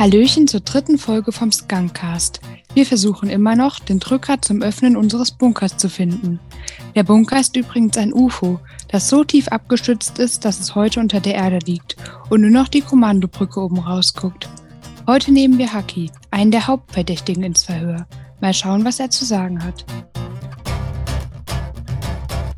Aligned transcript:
Hallöchen 0.00 0.48
zur 0.48 0.60
dritten 0.60 0.96
Folge 0.96 1.30
vom 1.30 1.52
Skunkcast. 1.52 2.40
Wir 2.72 2.86
versuchen 2.86 3.28
immer 3.28 3.54
noch, 3.54 3.78
den 3.80 4.00
Drücker 4.00 4.40
zum 4.40 4.62
Öffnen 4.62 4.96
unseres 4.96 5.30
Bunkers 5.30 5.76
zu 5.76 5.90
finden. 5.90 6.40
Der 6.94 7.02
Bunker 7.02 7.38
ist 7.38 7.54
übrigens 7.54 7.98
ein 7.98 8.14
UFO, 8.14 8.60
das 8.88 9.10
so 9.10 9.24
tief 9.24 9.48
abgestützt 9.48 10.18
ist, 10.18 10.46
dass 10.46 10.58
es 10.58 10.74
heute 10.74 11.00
unter 11.00 11.20
der 11.20 11.34
Erde 11.34 11.58
liegt 11.66 11.96
und 12.30 12.40
nur 12.40 12.48
noch 12.48 12.68
die 12.68 12.80
Kommandobrücke 12.80 13.60
oben 13.60 13.78
rausguckt. 13.78 14.48
Heute 15.06 15.32
nehmen 15.32 15.58
wir 15.58 15.70
Haki, 15.70 16.10
einen 16.30 16.50
der 16.50 16.66
Hauptverdächtigen, 16.66 17.42
ins 17.42 17.64
Verhör. 17.64 18.06
Mal 18.40 18.54
schauen, 18.54 18.86
was 18.86 19.00
er 19.00 19.10
zu 19.10 19.26
sagen 19.26 19.62
hat. 19.62 19.84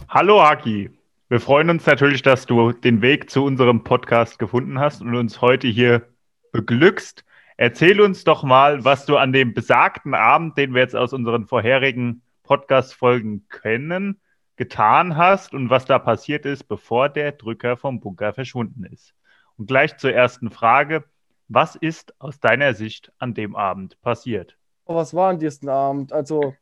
Hallo 0.08 0.40
Haki, 0.40 0.90
wir 1.28 1.40
freuen 1.40 1.70
uns 1.70 1.84
natürlich, 1.86 2.22
dass 2.22 2.46
du 2.46 2.70
den 2.70 3.02
Weg 3.02 3.30
zu 3.30 3.42
unserem 3.42 3.82
Podcast 3.82 4.38
gefunden 4.38 4.78
hast 4.78 5.02
und 5.02 5.16
uns 5.16 5.40
heute 5.40 5.66
hier 5.66 6.06
beglückst. 6.52 7.24
Erzähl 7.56 8.00
uns 8.00 8.24
doch 8.24 8.42
mal, 8.42 8.84
was 8.84 9.06
du 9.06 9.16
an 9.16 9.32
dem 9.32 9.54
besagten 9.54 10.14
Abend, 10.14 10.56
den 10.56 10.74
wir 10.74 10.82
jetzt 10.82 10.96
aus 10.96 11.12
unseren 11.12 11.46
vorherigen 11.46 12.22
Podcast-Folgen 12.42 13.46
kennen, 13.48 14.20
getan 14.56 15.16
hast 15.16 15.54
und 15.54 15.70
was 15.70 15.84
da 15.84 15.98
passiert 15.98 16.46
ist, 16.46 16.64
bevor 16.64 17.08
der 17.08 17.32
Drücker 17.32 17.76
vom 17.76 18.00
Bunker 18.00 18.32
verschwunden 18.32 18.84
ist. 18.84 19.14
Und 19.56 19.66
gleich 19.66 19.96
zur 19.96 20.12
ersten 20.12 20.50
Frage. 20.50 21.04
Was 21.48 21.76
ist 21.76 22.14
aus 22.18 22.40
deiner 22.40 22.72
Sicht 22.72 23.12
an 23.18 23.34
dem 23.34 23.56
Abend 23.56 24.00
passiert? 24.00 24.56
Was 24.86 25.12
war 25.12 25.30
an 25.30 25.38
diesem 25.38 25.68
Abend? 25.68 26.12
Also, 26.12 26.54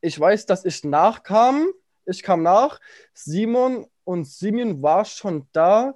ich 0.00 0.18
weiß, 0.18 0.46
dass 0.46 0.64
ich 0.64 0.84
nachkam. 0.84 1.66
Ich 2.06 2.22
kam 2.22 2.42
nach. 2.42 2.80
Simon 3.12 3.86
und 4.04 4.26
Simeon 4.26 4.82
war 4.82 5.04
schon 5.04 5.48
da. 5.52 5.94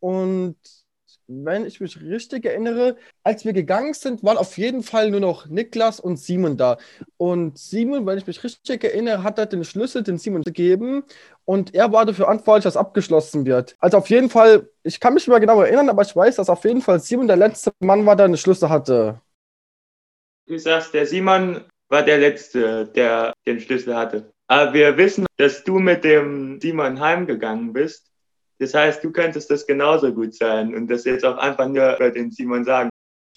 Und 0.00 0.56
wenn 1.28 1.66
ich 1.66 1.80
mich 1.80 2.00
richtig 2.00 2.46
erinnere, 2.46 2.96
als 3.22 3.44
wir 3.44 3.52
gegangen 3.52 3.92
sind, 3.92 4.24
waren 4.24 4.38
auf 4.38 4.56
jeden 4.56 4.82
Fall 4.82 5.10
nur 5.10 5.20
noch 5.20 5.46
Niklas 5.46 6.00
und 6.00 6.16
Simon 6.16 6.56
da. 6.56 6.78
Und 7.18 7.58
Simon, 7.58 8.06
wenn 8.06 8.16
ich 8.16 8.26
mich 8.26 8.42
richtig 8.42 8.82
erinnere, 8.82 9.22
hat 9.22 9.38
er 9.38 9.46
den 9.46 9.62
Schlüssel 9.64 10.02
den 10.02 10.16
Simon 10.16 10.42
gegeben 10.42 11.04
und 11.44 11.74
er 11.74 11.92
war 11.92 12.06
dafür 12.06 12.24
verantwortlich, 12.24 12.64
dass 12.64 12.78
abgeschlossen 12.78 13.44
wird. 13.44 13.76
Also 13.78 13.98
auf 13.98 14.08
jeden 14.08 14.30
Fall, 14.30 14.70
ich 14.82 15.00
kann 15.00 15.12
mich 15.14 15.24
nicht 15.24 15.28
mehr 15.28 15.40
genau 15.40 15.60
erinnern, 15.60 15.90
aber 15.90 16.02
ich 16.02 16.16
weiß, 16.16 16.36
dass 16.36 16.48
auf 16.48 16.64
jeden 16.64 16.80
Fall 16.80 16.98
Simon 16.98 17.26
der 17.26 17.36
letzte 17.36 17.72
Mann 17.80 18.06
war, 18.06 18.16
der 18.16 18.26
den 18.26 18.36
Schlüssel 18.38 18.70
hatte. 18.70 19.20
Du 20.46 20.58
sagst, 20.58 20.94
der 20.94 21.04
Simon 21.04 21.60
war 21.90 22.02
der 22.02 22.18
Letzte, 22.18 22.86
der 22.86 23.34
den 23.46 23.60
Schlüssel 23.60 23.94
hatte. 23.94 24.32
Aber 24.46 24.72
wir 24.72 24.96
wissen, 24.96 25.26
dass 25.36 25.62
du 25.62 25.78
mit 25.78 26.04
dem 26.04 26.58
Simon 26.58 27.00
heimgegangen 27.00 27.74
bist 27.74 28.10
das 28.58 28.74
heißt, 28.74 29.02
du 29.04 29.12
könntest 29.12 29.50
das 29.50 29.66
genauso 29.66 30.12
gut 30.12 30.34
sein 30.34 30.74
und 30.74 30.88
das 30.88 31.04
jetzt 31.04 31.24
auch 31.24 31.36
einfach 31.36 31.68
nur 31.68 31.96
über 31.96 32.10
den 32.10 32.30
Simon 32.30 32.64
sagen. 32.64 32.90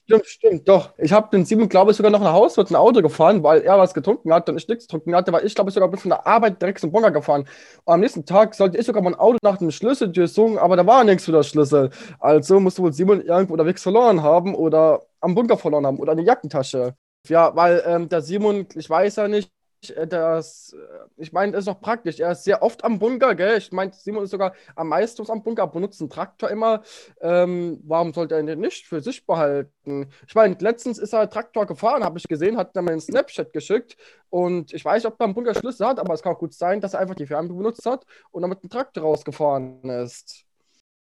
Stimmt, 0.03 0.28
stimmt, 0.28 0.67
doch. 0.67 0.94
Ich 0.97 1.13
habe 1.13 1.30
den 1.31 1.45
Simon, 1.45 1.69
glaube 1.69 1.91
ich, 1.91 1.97
sogar 1.97 2.11
noch 2.11 2.19
nach 2.19 2.33
Hause 2.33 2.59
mit 2.61 2.69
dem 2.69 2.75
Auto 2.75 3.02
gefahren, 3.02 3.44
weil 3.44 3.61
er 3.61 3.78
was 3.78 3.94
getrunken 3.94 4.33
hat 4.33 4.50
und 4.50 4.58
ich 4.58 4.67
nichts 4.67 4.88
getrunken 4.88 5.16
hatte, 5.16 5.31
weil 5.31 5.45
ich, 5.45 5.55
glaube 5.55 5.69
ich, 5.69 5.73
sogar 5.73 5.89
bis 5.89 6.02
von 6.02 6.09
der 6.09 6.28
Arbeit 6.28 6.61
direkt 6.61 6.80
zum 6.80 6.91
Bunker 6.91 7.11
gefahren. 7.11 7.47
Und 7.86 7.94
am 7.94 8.00
nächsten 8.02 8.25
Tag 8.25 8.53
sollte 8.55 8.78
ich 8.78 8.86
sogar 8.86 9.03
mein 9.03 9.16
Auto 9.16 9.38
nach 9.41 9.58
dem 9.58 9.72
Schlüssel 9.72 10.09
durchsuchen, 10.11 10.58
aber 10.58 10.75
da 10.75 10.86
war 10.86 11.03
nichts 11.05 11.25
für 11.25 11.31
das 11.31 11.47
Schlüssel. 11.47 11.91
Also 12.19 12.59
musste 12.59 12.81
wohl 12.81 12.91
Simon 12.91 13.22
irgendwo 13.22 13.53
unterwegs 13.53 13.83
verloren 13.83 14.22
haben 14.22 14.56
oder 14.56 15.02
am 15.22 15.35
Bunker 15.35 15.58
verloren 15.58 15.85
haben 15.85 16.00
oder 16.00 16.11
eine 16.11 16.23
Jackentasche. 16.23 16.95
Ja, 17.30 17.56
weil 17.56 17.81
ähm, 17.85 18.09
der 18.09 18.22
Simon, 18.22 18.67
ich 18.75 18.89
weiß 18.89 19.17
ja 19.17 19.28
nicht, 19.28 19.52
äh, 19.90 20.08
das, 20.08 20.74
äh, 20.74 21.22
ich 21.22 21.34
meine, 21.34 21.54
das 21.54 21.62
ist 21.62 21.68
doch 21.68 21.82
praktisch. 21.82 22.20
Er 22.20 22.32
ist 22.32 22.44
sehr 22.44 22.62
oft 22.62 22.84
am 22.84 23.00
Bunker, 23.00 23.36
gell? 23.36 23.58
Ich 23.58 23.72
meine, 23.72 23.92
Simon 23.94 24.24
ist 24.24 24.32
sogar 24.32 24.54
am 24.76 24.90
meisten 24.90 25.30
am 25.30 25.44
Bunker, 25.44 25.68
benutzt 25.68 26.02
einen 26.02 26.10
Traktor 26.10 26.50
immer. 26.50 26.84
Ähm, 27.22 27.80
warum 27.84 28.14
sollte 28.14 28.36
er 28.36 28.44
den 28.44 28.59
nicht 28.59 28.86
für 28.86 29.02
sich 29.02 29.26
behalten? 29.26 30.09
Ich 30.28 30.36
meine, 30.36 30.56
letztens 30.59 30.98
ist 31.00 31.14
er 31.14 31.30
Traktor 31.30 31.66
gefahren, 31.66 32.04
habe 32.04 32.18
ich 32.20 32.28
gesehen, 32.28 32.58
hat 32.58 32.75
er 32.75 32.81
mir 32.81 32.91
einen 32.91 33.02
Snapchat 33.02 33.53
geschickt. 33.53 33.97
Und 34.30 34.74
ich 34.74 34.86
weiß 34.86 35.03
nicht, 35.03 35.12
ob 35.12 35.20
er 35.20 35.25
einen 35.25 35.34
Bunker 35.34 35.56
Schlüssel 35.56 35.88
hat, 35.88 36.00
aber 36.00 36.14
es 36.14 36.22
kann 36.22 36.34
auch 36.34 36.40
gut 36.40 36.53
sein, 36.53 36.81
dass 36.81 36.94
er 36.94 37.00
einfach 37.00 37.16
die 37.16 37.28
Fernbedienung 37.28 37.64
benutzt 37.64 37.86
hat 37.86 38.06
und 38.31 38.41
damit 38.41 38.59
einen 38.64 38.70
Traktor 38.70 39.03
rausgefahren 39.03 39.84
ist. 39.90 40.46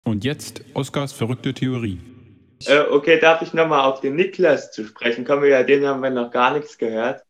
Und 0.03 0.23
jetzt 0.23 0.61
Oskars 0.75 1.13
verrückte 1.13 1.53
Theorie. 1.53 1.99
Äh, 2.67 2.81
okay, 2.91 3.19
darf 3.19 3.41
ich 3.41 3.53
nochmal 3.53 3.89
auf 3.89 4.01
den 4.01 4.15
Niklas 4.15 4.71
zu 4.71 4.85
sprechen 4.85 5.25
kommen? 5.25 5.49
Ja, 5.49 5.63
den 5.63 5.85
haben 5.85 6.01
wir 6.01 6.09
noch 6.09 6.31
gar 6.31 6.53
nichts 6.53 6.77
gehört. 6.77 7.24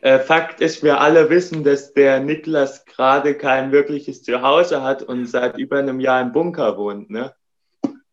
Äh, 0.00 0.18
Fakt 0.18 0.60
ist, 0.60 0.82
wir 0.82 1.00
alle 1.00 1.30
wissen, 1.30 1.64
dass 1.64 1.92
der 1.92 2.20
Niklas 2.20 2.84
gerade 2.84 3.34
kein 3.34 3.72
wirkliches 3.72 4.22
Zuhause 4.22 4.82
hat 4.82 5.02
und 5.02 5.26
seit 5.26 5.58
über 5.58 5.78
einem 5.78 6.00
Jahr 6.00 6.20
im 6.20 6.32
Bunker 6.32 6.76
wohnt. 6.76 7.10
Ne? 7.10 7.34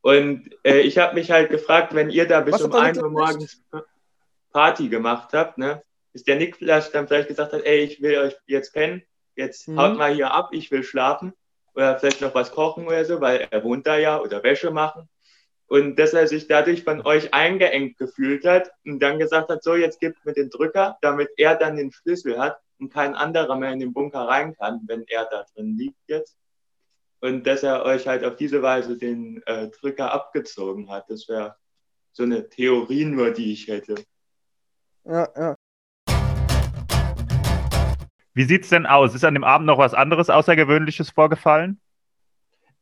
Und 0.01 0.49
äh, 0.63 0.79
ich 0.79 0.97
habe 0.97 1.16
mich 1.16 1.31
halt 1.31 1.49
gefragt, 1.49 1.94
wenn 1.94 2.09
ihr 2.09 2.27
da 2.27 2.41
bis 2.41 2.55
Was 2.55 2.63
um 2.63 2.73
1 2.73 3.01
Uhr 3.01 3.09
morgens 3.09 3.61
Party 4.51 4.89
gemacht 4.89 5.29
habt, 5.33 5.57
ne, 5.57 5.81
ist 6.13 6.27
der 6.27 6.35
Niklas 6.35 6.91
dann 6.91 7.07
vielleicht 7.07 7.29
gesagt 7.29 7.53
hat, 7.53 7.63
ey, 7.63 7.79
ich 7.79 8.01
will 8.01 8.17
euch 8.17 8.35
jetzt 8.45 8.73
kennen, 8.73 9.03
jetzt 9.35 9.67
mhm. 9.67 9.79
haut 9.79 9.97
mal 9.97 10.13
hier 10.13 10.31
ab, 10.31 10.50
ich 10.51 10.71
will 10.71 10.83
schlafen 10.83 11.33
oder 11.73 11.97
vielleicht 11.97 12.21
noch 12.21 12.35
was 12.35 12.51
kochen 12.51 12.85
oder 12.85 13.03
so, 13.03 13.19
weil 13.19 13.47
er 13.50 13.63
wohnt 13.63 13.88
da 13.88 13.97
ja 13.97 14.19
oder 14.19 14.44
Wäsche 14.44 14.71
machen 14.71 15.09
und 15.73 15.97
dass 15.97 16.13
er 16.13 16.28
sich 16.28 16.47
dadurch 16.47 16.84
von 16.84 17.01
euch 17.03 17.34
eingeengt 17.34 17.97
gefühlt 17.97 18.45
hat 18.45 18.69
und 18.85 19.00
dann 19.00 19.17
gesagt 19.17 19.50
hat, 19.50 19.63
so, 19.63 19.73
jetzt 19.73 20.00
gibt 20.00 20.23
mir 20.23 20.34
den 20.34 20.51
Drücker, 20.51 21.00
damit 21.01 21.29
er 21.35 21.56
dann 21.56 21.78
den 21.78 21.91
Schlüssel 21.91 22.38
hat 22.38 22.59
und 22.78 22.94
kein 22.94 23.16
anderer 23.16 23.56
mehr 23.56 23.73
in 23.73 23.79
den 23.79 23.91
Bunker 23.91 24.28
rein 24.28 24.56
kann, 24.56 24.81
wenn 24.85 25.03
er 25.07 25.25
da 25.31 25.47
drin 25.56 25.75
liegt 25.75 25.97
jetzt. 26.06 26.38
Und 27.22 27.47
dass 27.47 27.63
er 27.63 27.85
euch 27.85 28.06
halt 28.06 28.23
auf 28.23 28.35
diese 28.35 28.62
Weise 28.62 29.00
den 29.00 29.41
äh, 29.47 29.69
Drücker 29.69 30.13
abgezogen 30.13 30.91
hat. 30.91 31.09
Das 31.09 31.28
wäre 31.28 31.56
so 32.12 32.22
eine 32.22 32.47
Theorie 32.50 33.06
nur, 33.06 33.31
die 33.31 33.51
ich 33.51 33.67
hätte. 33.67 33.95
Ja, 35.06 35.28
ja. 35.35 35.56
Wie 38.35 38.44
sieht's 38.44 38.69
denn 38.69 38.85
aus? 38.85 39.16
Ist 39.16 39.25
an 39.25 39.33
dem 39.33 39.44
Abend 39.44 39.66
noch 39.66 39.79
was 39.79 39.95
anderes 39.95 40.29
Außergewöhnliches 40.29 41.09
vorgefallen? 41.09 41.81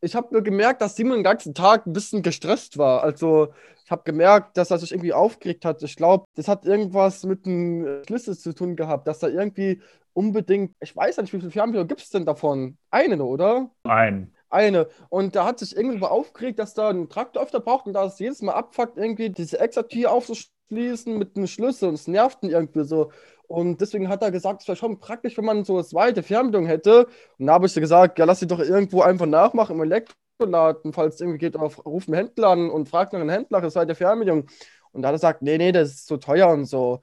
Ich 0.02 0.16
habe 0.16 0.34
nur 0.34 0.42
gemerkt, 0.42 0.82
dass 0.82 0.96
Simon 0.96 1.20
den 1.20 1.24
ganzen 1.24 1.54
Tag 1.54 1.86
ein 1.86 1.94
bisschen 1.94 2.24
gestresst 2.24 2.78
war. 2.78 3.04
Also 3.04 3.54
ich 3.86 3.92
habe 3.92 4.04
gemerkt, 4.04 4.58
dass 4.58 4.72
er 4.72 4.80
sich 4.80 4.92
irgendwie 4.92 5.14
aufgeregt 5.14 5.64
hat. 5.64 5.84
Ich 5.84 5.96
glaube, 5.96 6.26
das 6.36 6.48
hat 6.48 6.66
irgendwas 6.66 7.24
mit 7.24 7.46
dem 7.46 8.02
Schlüssel 8.06 8.38
zu 8.38 8.54
tun 8.54 8.76
gehabt, 8.76 9.08
dass 9.08 9.22
er 9.22 9.30
irgendwie 9.30 9.82
unbedingt, 10.14 10.76
ich 10.82 10.96
weiß 10.96 11.18
nicht, 11.18 11.34
wie 11.34 11.40
viele 11.40 11.52
Fernbedienungen 11.52 11.88
gibt 11.88 12.02
es 12.02 12.10
denn 12.10 12.26
davon? 12.26 12.78
Eine, 12.90 13.24
oder? 13.24 13.70
Ein. 13.84 14.34
Eine. 14.50 14.90
Und 15.10 15.36
da 15.36 15.46
hat 15.46 15.60
sich 15.60 15.76
irgendwo 15.76 16.08
aufgeregt, 16.08 16.60
dass 16.60 16.74
da 16.74 16.90
ein 16.90 17.08
Traktor 17.08 17.44
öfter 17.44 17.60
braucht 17.60 17.86
und 17.86 17.94
da 17.94 18.06
es 18.06 18.20
jedes 18.20 18.42
Mal 18.42 18.54
abfuckt, 18.54 18.98
irgendwie 18.98 19.30
diese 19.30 19.60
Extra-Tür 19.60 20.12
aufzuschließen 20.12 21.18
mit 21.18 21.38
einem 21.38 21.48
Schlüssel 21.48 21.90
und 21.90 21.96
es 21.96 22.08
nervt 22.08 22.44
ihn 22.44 22.50
irgendwie 22.50 22.84
so. 22.84 23.12
Und 23.52 23.82
deswegen 23.82 24.08
hat 24.08 24.22
er 24.22 24.32
gesagt, 24.32 24.62
es 24.62 24.68
wäre 24.70 24.78
schon 24.78 25.00
praktisch, 25.00 25.38
wenn 25.38 25.44
man 25.44 25.66
so 25.66 25.74
eine 25.74 25.84
zweite 25.84 26.24
Fernbedienung 26.24 26.68
hätte. 26.68 27.08
Und 27.38 27.48
da 27.48 27.54
habe 27.54 27.66
ich 27.66 27.74
gesagt, 27.74 28.18
ja, 28.18 28.24
lass 28.24 28.40
sie 28.40 28.48
doch 28.48 28.60
irgendwo 28.60 29.02
einfach 29.02 29.26
nachmachen 29.26 29.76
im 29.76 29.84
Elektroladen, 29.84 30.94
falls 30.94 31.16
es 31.16 31.22
irgendwie 31.22 31.38
geht, 31.38 31.58
auf, 31.58 31.86
ruf 31.86 32.08
einen 32.08 32.16
Händler 32.16 32.48
an 32.48 32.70
und 32.70 32.88
fragt 32.88 33.12
nach 33.12 33.20
einem 33.20 33.30
Händler, 33.30 33.58
eine 33.58 33.70
zweite 33.70 33.94
Fernbedienung. 33.94 34.48
Und 34.94 35.02
da 35.02 35.10
hat 35.10 35.16
er 35.16 35.18
gesagt, 35.18 35.42
nee, 35.42 35.58
nee, 35.58 35.74
das 35.74 35.90
ist 35.90 36.08
zu 36.08 36.16
teuer 36.16 36.48
und 36.48 36.64
so. 36.64 37.02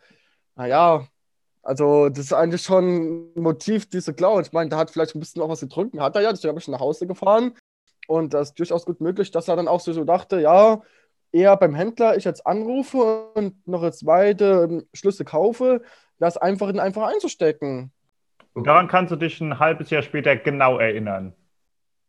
Naja, 0.57 1.07
also 1.63 2.09
das 2.09 2.21
ist 2.21 2.33
eigentlich 2.33 2.63
schon 2.63 3.35
ein 3.37 3.43
Motiv, 3.43 3.89
diese 3.91 4.15
Klau. 4.15 4.41
Ich 4.41 4.53
meine, 4.53 4.71
da 4.71 4.79
hat 4.79 4.91
vielleicht 4.91 5.15
ein 5.15 5.21
bisschen 5.21 5.43
auch 5.43 5.51
was 5.51 5.61
getrunken, 5.61 6.01
hat 6.01 6.17
er 6.17 6.23
ja, 6.23 6.31
deswegen 6.31 6.53
habe 6.53 6.61
ich 6.61 6.69
nach 6.69 6.81
Hause 6.81 7.07
gefahren. 7.07 7.59
Und 8.07 8.33
das 8.33 8.49
ist 8.51 8.59
durchaus 8.59 8.87
gut 8.87 9.03
möglich, 9.03 9.31
dass 9.33 9.49
er 9.49 9.57
dann 9.57 9.69
auch 9.69 9.81
so 9.81 10.05
dachte, 10.05 10.41
ja, 10.41 10.81
eher 11.31 11.57
beim 11.59 11.75
Händler 11.75 12.17
ich 12.17 12.25
jetzt 12.25 12.47
anrufe 12.47 13.33
und 13.35 13.67
noch 13.69 13.83
eine 13.83 13.93
zweite 13.93 14.87
Schlüssel 14.95 15.27
kaufe, 15.27 15.83
das 16.19 16.37
einfach 16.37 16.69
in 16.69 16.81
einfach 16.81 17.09
einzustecken. 17.09 17.93
Und 18.55 18.67
daran 18.67 18.89
kannst 18.89 19.13
du 19.13 19.17
dich 19.17 19.41
ein 19.41 19.59
halbes 19.59 19.91
Jahr 19.91 20.03
später 20.03 20.37
genau 20.37 20.79
erinnern. 20.79 21.35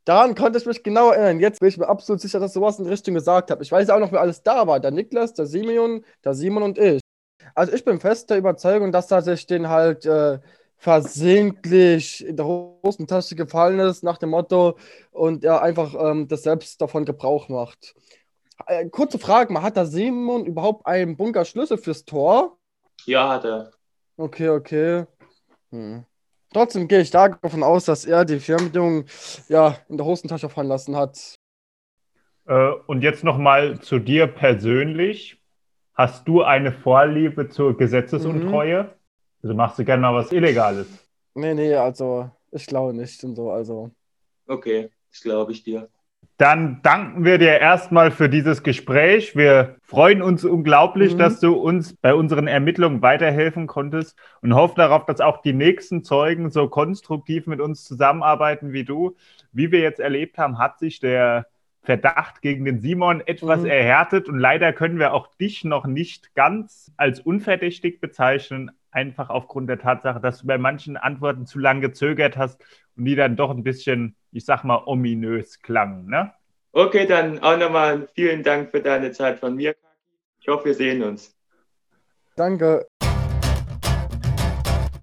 Daran 0.06 0.34
konnte 0.34 0.58
ich 0.58 0.66
mich 0.66 0.82
genau 0.82 1.12
erinnern. 1.12 1.40
Jetzt 1.40 1.60
bin 1.60 1.70
ich 1.70 1.78
mir 1.78 1.88
absolut 1.88 2.22
sicher, 2.22 2.40
dass 2.40 2.54
sowas 2.54 2.80
in 2.80 2.86
die 2.86 2.90
Richtung 2.90 3.14
gesagt 3.14 3.52
habe. 3.52 3.62
Ich 3.62 3.72
weiß 3.72 3.90
auch 3.92 4.00
noch, 4.00 4.12
wer 4.12 4.22
alles 4.22 4.42
da 4.42 4.66
war. 4.66 4.80
Der 4.80 4.92
Niklas, 4.92 5.34
der 5.34 5.46
Simeon, 5.46 6.04
der 6.24 6.34
Simon 6.34 6.64
und 6.64 6.80
ich. 6.80 7.02
Also 7.54 7.74
ich 7.74 7.86
bin 7.86 8.00
fest 8.00 8.30
der 8.30 8.38
Überzeugung, 8.38 8.92
dass 8.92 9.12
er 9.12 9.22
sich 9.22 9.46
den 9.46 9.70
halt 9.70 10.06
äh, 10.06 10.40
versehentlich 10.78 12.26
in 12.26 12.38
der 12.38 12.46
Hosentasche 12.46 13.36
gefallen 13.36 13.80
ist, 13.80 14.04
nach 14.04 14.18
dem 14.18 14.30
Motto, 14.30 14.78
und 15.12 15.44
er 15.44 15.62
einfach 15.62 15.94
ähm, 15.94 16.28
das 16.28 16.44
selbst 16.44 16.82
davon 16.82 17.06
Gebrauch 17.06 17.50
macht. 17.50 17.94
Äh, 18.66 18.90
kurze 18.90 19.20
Frage 19.20 19.52
mal, 19.54 19.62
hat 19.62 19.78
der 19.78 19.86
Simon 19.86 20.46
überhaupt 20.46 20.86
einen 20.86 21.18
Bunkerschlüssel 21.18 21.78
fürs 21.78 22.06
Tor? 22.06 22.58
Ja, 23.06 23.30
hat 23.30 23.46
er. 23.46 23.72
Okay, 24.20 24.50
okay. 24.50 25.06
Hm. 25.72 26.04
Trotzdem 26.52 26.90
gehe 26.90 27.00
ich 27.00 27.10
davon 27.10 27.64
aus, 27.64 27.86
dass 27.86 28.04
er 28.04 28.26
die 28.26 28.42
Fernbedienung 28.42 29.06
ja, 29.48 29.78
in 29.88 29.96
der 29.96 30.06
Hosentasche 30.06 30.50
fallen 30.50 30.68
lassen 30.68 30.98
hat. 30.98 31.36
Äh, 32.46 32.72
und 32.88 33.02
jetzt 33.02 33.24
nochmal 33.24 33.80
zu 33.80 33.98
dir 33.98 34.28
persönlich. 34.28 35.42
Hast 35.94 36.28
du 36.28 36.42
eine 36.42 36.74
Vorliebe 36.74 37.48
zur 37.48 37.78
Gesetzesuntreue? 37.78 38.84
Mhm. 38.84 38.90
Also 39.42 39.56
machst 39.56 39.80
du 39.80 39.86
gerne 39.86 40.02
mal 40.02 40.16
was 40.16 40.34
Illegales? 40.34 40.88
Nee, 41.34 41.54
nee, 41.54 41.74
also 41.76 42.30
ich 42.52 42.66
glaube 42.66 42.94
nicht 42.94 43.24
und 43.24 43.36
so, 43.36 43.52
also. 43.52 43.92
Okay, 44.48 44.90
das 45.12 45.22
glaube 45.22 45.54
ich 45.54 45.64
dir. 45.64 45.88
Dann 46.40 46.82
danken 46.84 47.26
wir 47.26 47.38
dir 47.38 47.60
erstmal 47.60 48.12
für 48.12 48.30
dieses 48.30 48.64
Gespräch. 48.64 49.36
Wir 49.36 49.76
freuen 49.82 50.22
uns 50.22 50.46
unglaublich, 50.46 51.16
mhm. 51.16 51.18
dass 51.18 51.42
du 51.42 51.54
uns 51.54 51.98
bei 51.98 52.14
unseren 52.14 52.48
Ermittlungen 52.48 53.02
weiterhelfen 53.02 53.68
konntest 53.68 54.18
und 54.42 54.56
hoffen 54.56 54.78
darauf, 54.78 55.06
dass 55.06 55.20
auch 55.20 55.42
die 55.42 55.52
nächsten 55.52 56.02
Zeugen 56.02 56.50
so 56.50 56.70
konstruktiv 56.70 57.46
mit 57.46 57.60
uns 57.60 57.84
zusammenarbeiten 57.84 58.72
wie 58.72 58.86
du. 58.86 59.18
Wie 59.52 59.74
wir 59.74 59.82
jetzt 59.82 60.00
erlebt 60.00 60.38
haben, 60.38 60.60
hat 60.60 60.80
sich 60.80 61.02
der 61.02 61.48
Verdacht 61.82 62.42
gegen 62.42 62.64
den 62.64 62.80
Simon 62.80 63.22
etwas 63.26 63.62
mhm. 63.62 63.68
erhärtet 63.68 64.30
und 64.30 64.40
leider 64.40 64.72
können 64.72 64.98
wir 64.98 65.14
auch 65.14 65.28
dich 65.36 65.66
noch 65.66 65.86
nicht 65.88 66.36
ganz 66.36 66.92
als 66.96 67.20
unverdächtig 67.20 68.00
bezeichnen, 68.00 68.72
einfach 68.92 69.30
aufgrund 69.30 69.70
der 69.70 69.80
Tatsache, 69.80 70.22
dass 70.22 70.40
du 70.40 70.48
bei 70.48 70.58
manchen 70.58 70.96
Antworten 70.96 71.46
zu 71.46 71.60
lange 71.60 71.82
gezögert 71.82 72.38
hast 72.38 72.62
und 72.96 73.04
die 73.04 73.16
dann 73.16 73.36
doch 73.36 73.52
ein 73.52 73.64
bisschen 73.64 74.16
ich 74.32 74.46
sag 74.46 74.64
mal, 74.64 74.84
ominös 74.86 75.62
klang. 75.62 76.06
Ne? 76.06 76.32
Okay, 76.72 77.06
dann 77.06 77.40
auch 77.40 77.58
nochmal 77.58 78.08
vielen 78.14 78.44
Dank 78.44 78.72
für 78.72 78.82
deine 78.82 79.12
Zeit 79.12 79.40
von 79.40 79.56
mir. 79.56 79.76
Ich 80.42 80.48
hoffe, 80.48 80.66
wir 80.66 80.74
sehen 80.74 81.04
uns. 81.04 81.36
Danke. 82.36 82.88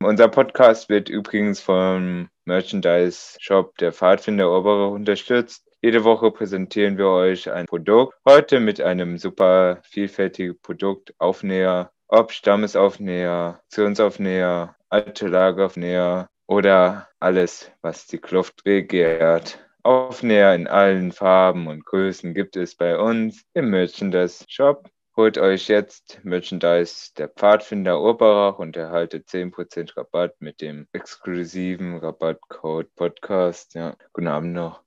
Unser 0.00 0.28
Podcast 0.28 0.88
wird 0.88 1.08
übrigens 1.08 1.60
vom 1.60 2.28
Merchandise-Shop 2.44 3.76
der 3.78 3.92
Pfadfinder 3.92 4.50
Oberer 4.50 4.90
unterstützt. 4.90 5.66
Jede 5.82 6.04
Woche 6.04 6.30
präsentieren 6.30 6.96
wir 6.98 7.08
euch 7.08 7.50
ein 7.50 7.66
Produkt. 7.66 8.14
Heute 8.24 8.60
mit 8.60 8.80
einem 8.80 9.18
super 9.18 9.78
vielfältigen 9.82 10.58
Produkt, 10.60 11.14
Aufnäher, 11.18 11.90
ob 12.08 12.32
Stammesaufnäher, 12.32 13.60
Aktionsaufnäher, 13.64 14.76
alte 14.88 15.26
Lageraufnäher, 15.26 16.28
oder 16.46 17.08
alles, 17.20 17.70
was 17.82 18.06
die 18.06 18.18
Kluft 18.18 18.64
begehrt. 18.64 19.58
Aufnäher 19.82 20.54
in 20.54 20.66
allen 20.66 21.12
Farben 21.12 21.68
und 21.68 21.84
Größen 21.84 22.34
gibt 22.34 22.56
es 22.56 22.74
bei 22.74 22.98
uns 22.98 23.44
im 23.54 23.70
Merchandise 23.70 24.44
Shop. 24.48 24.88
Holt 25.16 25.38
euch 25.38 25.68
jetzt 25.68 26.20
Merchandise 26.24 27.12
der 27.16 27.28
Pfadfinder 27.28 28.02
Oberach 28.02 28.58
und 28.58 28.76
erhaltet 28.76 29.28
10% 29.28 29.96
Rabatt 29.96 30.34
mit 30.40 30.60
dem 30.60 30.88
exklusiven 30.92 31.98
Rabattcode 31.98 32.94
Podcast. 32.94 33.74
Ja, 33.74 33.96
guten 34.12 34.28
Abend 34.28 34.52
noch. 34.52 34.82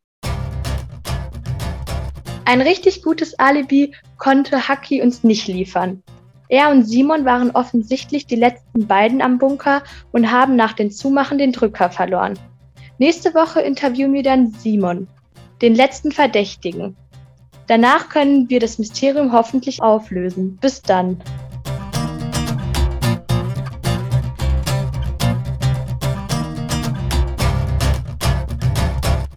Ein 2.45 2.61
richtig 2.61 3.03
gutes 3.03 3.37
Alibi 3.39 3.95
konnte 4.17 4.67
Haki 4.67 5.01
uns 5.01 5.23
nicht 5.23 5.47
liefern. 5.47 6.03
Er 6.49 6.71
und 6.71 6.83
Simon 6.83 7.25
waren 7.25 7.51
offensichtlich 7.51 8.25
die 8.25 8.35
letzten 8.35 8.87
beiden 8.87 9.21
am 9.21 9.37
Bunker 9.37 9.83
und 10.11 10.31
haben 10.31 10.55
nach 10.55 10.73
dem 10.73 10.89
Zumachen 10.89 11.37
den 11.37 11.51
Drücker 11.51 11.91
verloren. 11.91 12.37
Nächste 12.97 13.35
Woche 13.35 13.61
interviewen 13.61 14.13
wir 14.13 14.23
dann 14.23 14.51
Simon, 14.51 15.07
den 15.61 15.75
letzten 15.75 16.11
Verdächtigen. 16.11 16.97
Danach 17.67 18.09
können 18.09 18.49
wir 18.49 18.59
das 18.59 18.79
Mysterium 18.79 19.31
hoffentlich 19.31 19.81
auflösen. 19.81 20.57
Bis 20.57 20.81
dann. 20.81 21.21